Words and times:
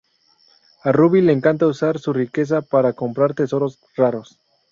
A 0.83 0.91
Ruby 0.91 1.21
le 1.21 1.31
encanta 1.31 1.67
usar 1.67 1.99
su 1.99 2.11
riqueza 2.11 2.63
para 2.63 2.93
comprar 2.93 3.35
tesoros 3.35 3.77
raros. 3.95 4.39